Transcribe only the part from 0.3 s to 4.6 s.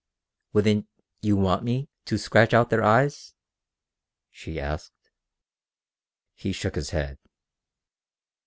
"Wouldn't... you want me... to scratch out their eyes?" she